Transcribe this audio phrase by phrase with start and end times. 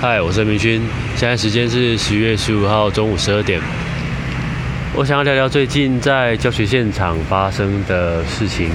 [0.00, 0.80] 嗨，我是明勋，
[1.16, 3.60] 现在时间是十月十五号中午十二点。
[4.94, 8.70] 我想要聊聊最近在教学现场发生的事情。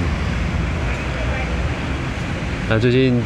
[2.68, 3.22] 那最近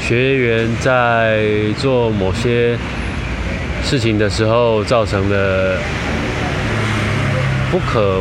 [0.00, 1.46] 学员在
[1.78, 2.76] 做某些
[3.84, 5.78] 事情的时候，造成了
[7.70, 8.20] 不可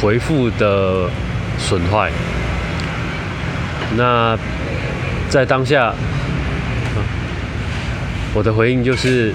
[0.00, 1.10] 回复的
[1.58, 2.10] 损坏。
[3.94, 4.38] 那
[5.28, 5.94] 在当下。
[8.36, 9.32] 我的回应就是：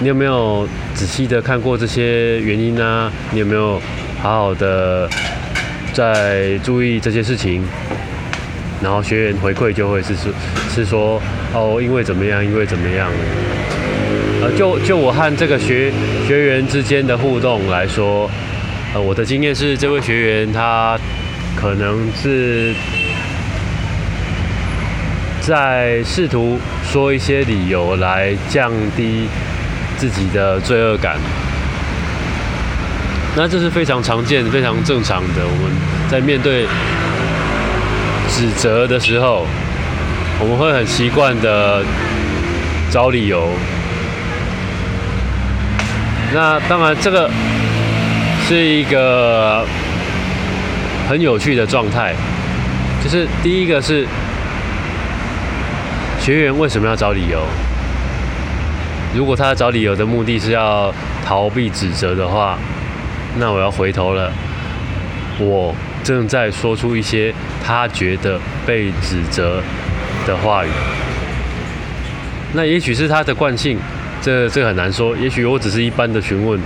[0.00, 3.08] 你有没有仔细的看过这些原因呢？
[3.30, 3.80] 你有没有
[4.20, 5.08] 好好的
[5.92, 7.62] 在注意这些事情？
[8.82, 10.32] 然后学员回馈就会是说，
[10.74, 11.22] 是说
[11.54, 13.08] 哦，因为怎么样，因为怎么样？
[14.42, 15.92] 呃，就就我和这个学
[16.26, 18.28] 学员之间的互动来说，
[18.92, 20.98] 呃，我的经验是，这位学员他
[21.54, 22.74] 可能是。
[25.44, 26.56] 在试图
[26.88, 29.26] 说一些理由来降低
[29.98, 31.16] 自己的罪恶感，
[33.34, 35.42] 那这是非常常见、非常正常的。
[35.44, 35.72] 我们
[36.08, 36.64] 在面对
[38.28, 39.44] 指责的时候，
[40.38, 41.82] 我们会很习惯的
[42.88, 43.48] 找理由。
[46.32, 47.28] 那当然，这个
[48.46, 49.66] 是一个
[51.08, 52.14] 很有趣的状态，
[53.02, 54.06] 就是第一个是。
[56.22, 57.42] 学员为什么要找理由？
[59.12, 60.94] 如果他找理由的目的是要
[61.26, 62.56] 逃避指责的话，
[63.40, 64.32] 那我要回头了。
[65.40, 69.60] 我正在说出一些他觉得被指责
[70.24, 70.68] 的话语。
[72.52, 73.76] 那也许是他的惯性，
[74.20, 75.16] 这这很难说。
[75.16, 76.56] 也许我只是一般的询问，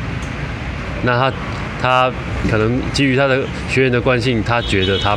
[1.03, 1.33] 那他
[1.81, 2.13] 他
[2.51, 5.17] 可能基于他的学员的惯性，他觉得他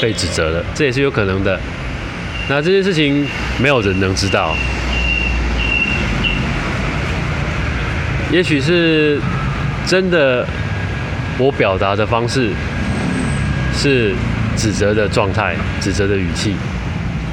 [0.00, 1.58] 被指责了，这也是有可能的。
[2.52, 3.24] 那这件事情
[3.62, 4.56] 没有人能知道，
[8.32, 9.20] 也许是
[9.86, 10.44] 真的，
[11.38, 12.50] 我表达的方式
[13.72, 14.12] 是
[14.56, 16.56] 指责的状态、指责的语气，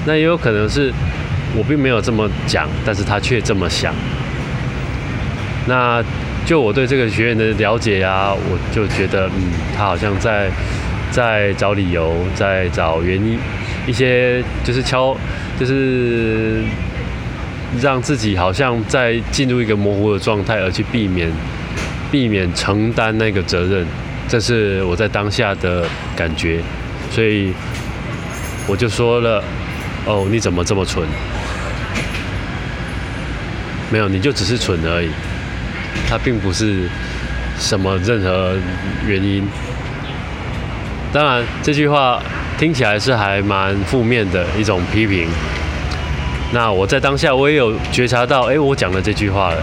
[0.06, 0.94] 那也有可能是
[1.56, 3.95] 我并没有这么讲，但是他却这么想。
[5.66, 6.00] 那
[6.45, 10.47] 就我对这个学员的了解啊，我就觉得，嗯，他好像在
[11.09, 13.39] 在找理由，在找原因。
[13.87, 15.15] 一些就是敲，
[15.57, 16.61] 就是
[17.81, 21.31] 让自己好像在进入一个模糊的状态，而去避免
[22.11, 23.87] 避免承担那个责任，
[24.27, 25.85] 这是我在当下的
[26.17, 26.59] 感觉，
[27.09, 27.53] 所以
[28.67, 29.41] 我就说了
[30.05, 31.07] ：“哦，你怎么这么蠢？
[33.89, 35.09] 没有，你就只是蠢而已，
[36.09, 36.89] 他并不是
[37.57, 38.53] 什么任何
[39.07, 39.47] 原因。
[41.13, 42.21] 当然，这句话。”
[42.57, 45.29] 听起来是还蛮负面的一种批评。
[46.51, 49.57] 那我在当下我也有觉察到，哎，我讲了这句话了。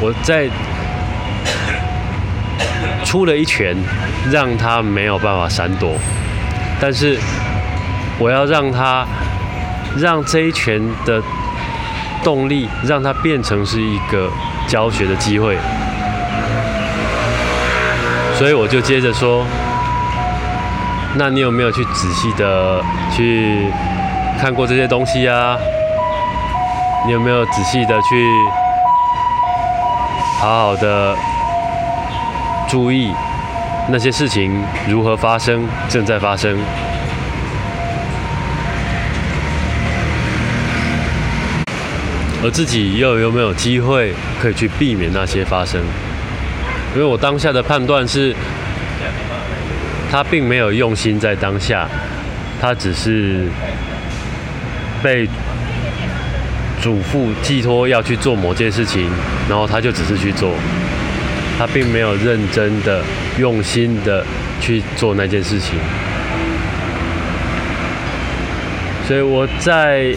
[0.00, 0.48] 我在
[3.04, 3.76] 出了一拳，
[4.30, 5.94] 让他没有办法闪躲。
[6.80, 7.18] 但是
[8.18, 9.06] 我要让他
[9.98, 11.22] 让这一拳的
[12.22, 14.30] 动力，让他变成是一个
[14.66, 15.58] 教学的机会。
[18.38, 19.44] 所以我就接着说。
[21.16, 22.82] 那你有没有去仔细的
[23.14, 23.68] 去
[24.40, 25.56] 看过这些东西啊？
[27.06, 28.26] 你有没有仔细的去
[30.40, 31.14] 好好的
[32.68, 33.12] 注意
[33.88, 36.58] 那些事情如何发生，正在发生，
[42.42, 45.80] 而自己又有没有机会可以去避免那些发生？
[46.94, 48.34] 因为我当下的判断是。
[50.14, 51.88] 他并没有用心在当下，
[52.60, 53.48] 他只是
[55.02, 55.28] 被
[56.80, 59.10] 嘱咐寄托要去做某件事情，
[59.48, 60.52] 然后他就只是去做，
[61.58, 63.02] 他并没有认真的、
[63.40, 64.24] 用心的
[64.60, 65.74] 去做那件事情。
[69.08, 70.14] 所以我在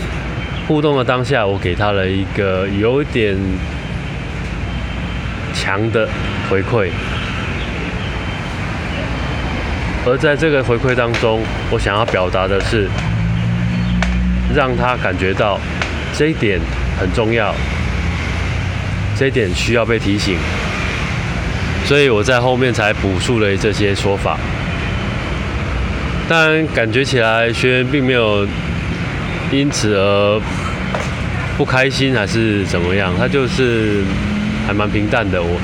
[0.68, 3.36] 互动的当下，我给他了一个有点
[5.56, 6.08] 强的
[6.52, 6.92] 回馈。
[10.10, 12.88] 而在这个回馈当中，我想要表达的是，
[14.56, 15.60] 让他感觉到
[16.16, 16.58] 这一点
[16.98, 17.54] 很重要，
[19.20, 20.38] 这一点需要被提醒，
[21.84, 24.38] 所以我在后面才补述了这些说法。
[26.30, 28.48] 但感觉起来学员并没有
[29.52, 30.42] 因此而
[31.58, 33.14] 不开心，还是怎么样？
[33.18, 34.04] 他就是
[34.66, 35.44] 还蛮平淡的。
[35.44, 35.60] 我。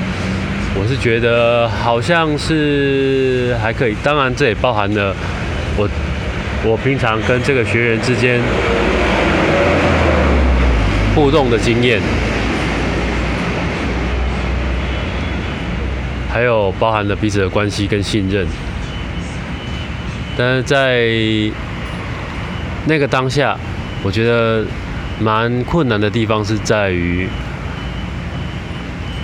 [0.76, 5.14] 我是觉得好像是还可以，当然这也包含了
[5.76, 5.88] 我
[6.64, 8.40] 我平常跟这个学员之间
[11.14, 12.00] 互动的经验，
[16.30, 18.46] 还有包含了彼此的关系跟信任。
[20.36, 21.08] 但是在
[22.86, 23.56] 那个当下，
[24.02, 24.64] 我觉得
[25.20, 27.28] 蛮困难的地方是在于，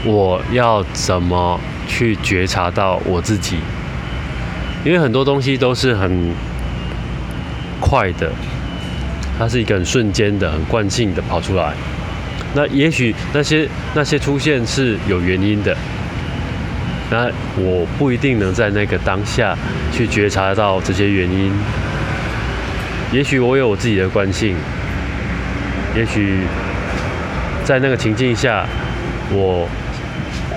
[0.04, 3.56] 我要怎么去觉察到我自己，
[4.84, 6.32] 因为很多东西都是很
[7.80, 8.32] 快的，
[9.38, 11.74] 它是一个很瞬间的、很惯性的跑出来。
[12.54, 15.76] 那也许那些那些出现是有原因的。
[17.10, 19.56] 那我不一定能在那个当下
[19.92, 21.52] 去觉察到这些原因，
[23.12, 24.54] 也许我有我自己的惯性，
[25.96, 26.38] 也许
[27.64, 28.64] 在那个情境下，
[29.32, 29.68] 我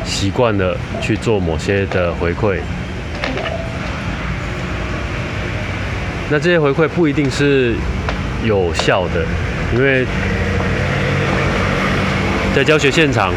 [0.05, 2.59] 习惯了去做某些的回馈，
[6.29, 7.75] 那这些回馈不一定是
[8.43, 9.25] 有效的，
[9.75, 10.05] 因为
[12.55, 13.33] 在教学现场。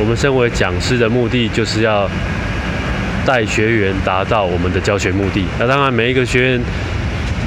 [0.00, 2.10] 我们身为讲师的目的，就是要
[3.24, 5.44] 带学员达到我们的教学目的。
[5.60, 6.60] 那当然，每一个学员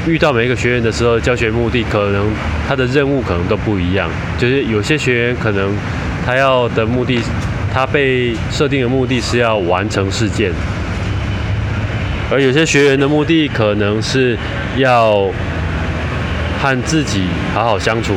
[0.07, 2.31] 遇到每一个学员的时候，教学目的可能
[2.65, 4.09] 他的任务可能都不一样。
[4.37, 5.75] 就是有些学员可能
[6.23, 7.19] 他要的目的，
[7.75, 10.49] 他被设定的目的是要完成事件，
[12.31, 14.37] 而有些学员的目的可能是
[14.77, 15.29] 要
[16.61, 17.23] 和自己
[17.53, 18.13] 好好相处。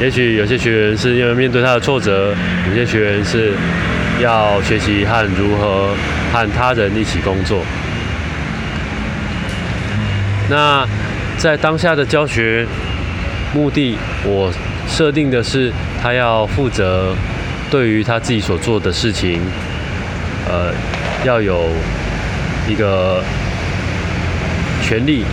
[0.00, 2.34] 也许有些学员是因为面对他的挫折，
[2.68, 3.52] 有些学员是
[4.20, 5.94] 要学习和如何
[6.32, 7.62] 和他人一起工作。
[10.50, 10.84] 那
[11.38, 12.66] 在当下的教学
[13.54, 14.52] 目的，我
[14.88, 15.72] 设定的是
[16.02, 17.14] 他要负责
[17.74, 19.40] 对于他自己所做的事情，
[20.48, 20.72] 呃，
[21.24, 21.66] 要有
[22.68, 23.20] 一个
[24.80, 25.24] 权利。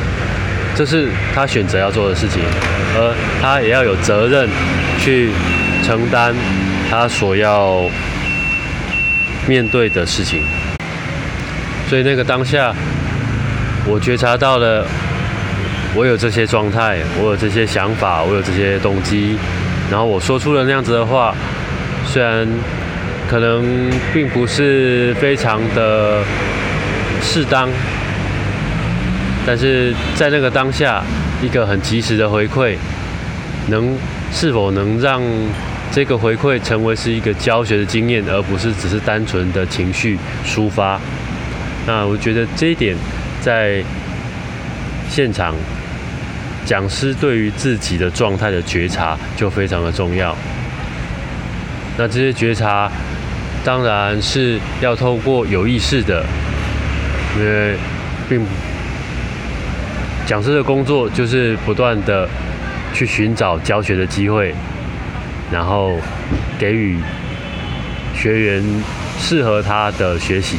[0.73, 2.41] 这是他选择要做的事情，
[2.97, 4.49] 而他也要有责任
[4.99, 5.29] 去
[5.85, 6.33] 承担
[6.89, 7.87] 他所要
[9.47, 10.41] 面对的事情。
[11.87, 12.73] 所以那个当下，
[13.85, 14.83] 我觉察到了，
[15.93, 19.37] 我有这些状态，我有这些想法，我有这些动机，
[19.91, 21.35] 然后我说出了那样子的话，
[22.11, 22.45] 虽然
[23.29, 26.21] 可能并不是非常的
[27.21, 27.69] 适当。
[29.47, 31.01] 但是在那个当下，
[31.41, 32.75] 一个很及时的回馈，
[33.69, 33.97] 能
[34.31, 35.19] 是否能让
[35.91, 40.15] 这个回馈成为是一个教学的经验，而不是只是单纯的情绪
[40.45, 40.99] 抒发？
[41.87, 42.95] 那我觉得这一点
[43.41, 43.83] 在
[45.09, 45.55] 现场
[46.63, 50.37] 讲师对于自己的状态的觉察就非常的重要。
[51.97, 52.91] 那这些觉察
[53.63, 56.25] 当然是要透过有意识的，
[57.37, 57.75] 因为
[58.29, 58.45] 并。
[60.27, 62.29] 讲师的工作就是不断的
[62.93, 64.53] 去寻找教学的机会，
[65.51, 65.99] 然后
[66.57, 66.97] 给予
[68.15, 68.63] 学员
[69.19, 70.57] 适合他的学习，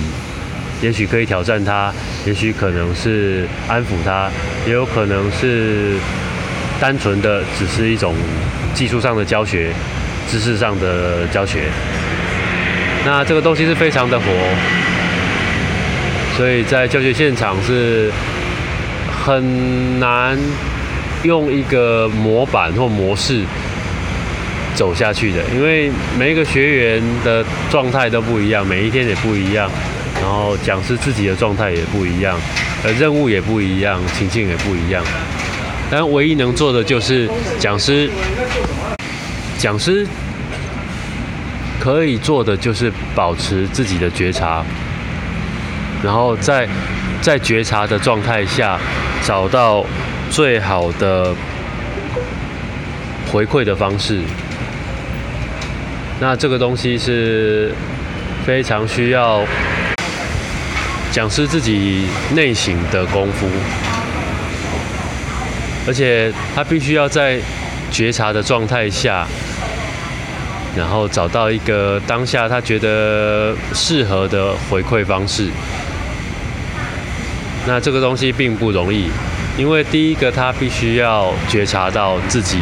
[0.82, 1.90] 也许可以挑战他，
[2.26, 4.28] 也许可能是安抚他，
[4.66, 5.96] 也有可能是
[6.78, 8.14] 单纯的只是一种
[8.74, 9.72] 技术上的教学、
[10.28, 11.64] 知识上的教学。
[13.04, 14.26] 那这个东西是非常的活，
[16.36, 18.10] 所以在教学现场是。
[19.24, 20.36] 很难
[21.22, 23.44] 用一个模板或模式
[24.74, 29.70] 走下去的，因为每一个学员的状态都不一样，每一天也不一样，
[30.20, 32.36] 然后讲师自己的状态也不一样，
[32.82, 35.04] 呃，任务也不一样，情境也不一样。
[35.88, 37.30] 但唯一能做的就是
[37.60, 38.10] 讲师，
[39.56, 40.04] 讲师
[41.82, 44.62] 可以做的就是保持自己的觉察，
[46.04, 46.68] 然后在
[47.20, 48.78] 在觉察的状态下。
[49.24, 49.86] 找到
[50.32, 51.32] 最好的
[53.30, 54.20] 回馈的方式，
[56.18, 57.72] 那这个东西是
[58.44, 59.44] 非常需要
[61.12, 63.46] 讲师自己内省的功夫，
[65.86, 67.38] 而且他必须要在
[67.92, 69.24] 觉察的状态下，
[70.76, 75.48] 然后找到一个当下他觉得适合的回馈方式。
[77.66, 79.08] 那这个东西并不容易，
[79.56, 82.58] 因为第一个他必须要觉察到自己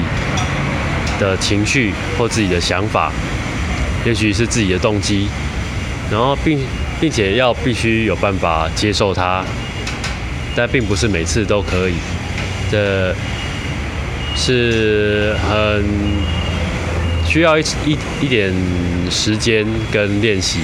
[1.18, 3.10] 的情绪或自己的想法，
[4.04, 5.28] 也许是自己的动机，
[6.10, 6.60] 然后并
[7.00, 9.42] 并且要必须有办法接受它，
[10.54, 11.94] 但并不是每次都可以，
[12.70, 13.14] 这
[14.36, 15.82] 是很
[17.30, 18.52] 需要一一一点
[19.08, 20.58] 时间跟练习。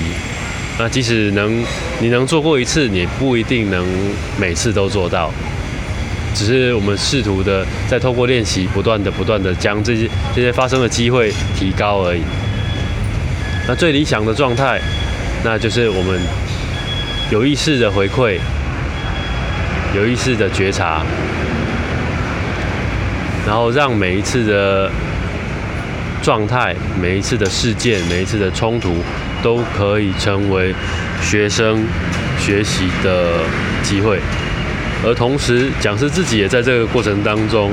[0.76, 1.64] 那即使能，
[2.00, 3.86] 你能做过一次，你不一定能
[4.36, 5.32] 每次都做到。
[6.34, 12.20] 只是我们试图的在透过练习，不断的、不断的将这些这些发生的机会提高而已。
[13.68, 14.80] 那最理想的状态，
[15.44, 16.20] 那就是我们
[17.30, 18.38] 有意识的回馈，
[19.94, 21.04] 有意识的觉察，
[23.46, 24.90] 然后让每一次的
[26.26, 28.96] 状态、每一次的事件、每一次的冲突，
[29.44, 30.74] 都可以成为
[31.22, 31.86] 学生
[32.36, 33.44] 学习的
[33.80, 34.18] 机会。
[35.04, 37.70] 而同时，讲师自己也在这个过程当中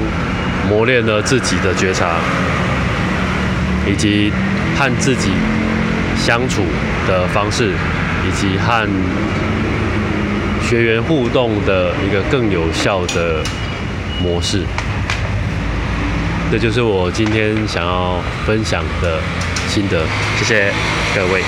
[0.69, 2.17] 磨练了自己的觉察，
[3.91, 4.31] 以及
[4.77, 5.31] 和自己。
[6.15, 6.62] 相处
[7.07, 7.72] 的方式，
[8.25, 8.88] 以及和
[10.62, 13.41] 学员互动的一个更有效的
[14.22, 14.62] 模式，
[16.53, 19.19] 这就是我今天想要分享的
[19.67, 20.05] 心得。
[20.38, 20.72] 谢谢
[21.15, 21.41] 各位。